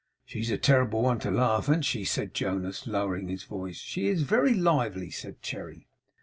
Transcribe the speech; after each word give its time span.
'She's 0.25 0.49
a 0.49 0.57
terrible 0.57 1.03
one 1.03 1.19
to 1.19 1.29
laugh, 1.29 1.69
an't 1.69 1.85
she?' 1.85 2.03
said 2.03 2.33
Jonas, 2.33 2.87
lowering 2.87 3.27
his 3.27 3.43
voice. 3.43 3.77
'She 3.77 4.07
is 4.07 4.23
very 4.23 4.55
lively,' 4.55 5.11
said 5.11 5.43
Cherry. 5.43 5.89